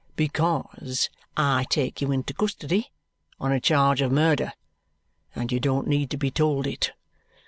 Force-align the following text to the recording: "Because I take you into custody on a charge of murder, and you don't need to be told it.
"Because 0.15 1.11
I 1.37 1.67
take 1.69 2.01
you 2.01 2.11
into 2.11 2.33
custody 2.33 2.91
on 3.39 3.51
a 3.51 3.59
charge 3.59 4.01
of 4.01 4.11
murder, 4.11 4.51
and 5.35 5.51
you 5.51 5.59
don't 5.59 5.87
need 5.87 6.09
to 6.09 6.17
be 6.17 6.31
told 6.31 6.65
it. 6.65 6.91